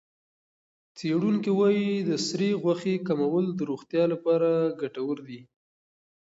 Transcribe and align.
څېړونکي 0.97 1.51
وايي 1.59 1.89
د 2.09 2.09
سرې 2.27 2.49
غوښې 2.61 2.95
کمول 3.07 3.45
د 3.53 3.59
روغتیا 3.69 4.03
لپاره 4.13 4.49
ګټور 4.81 5.17
دي. 5.27 5.41